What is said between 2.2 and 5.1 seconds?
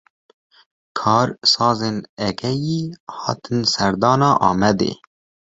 Egeyî, hatin serdana Amedê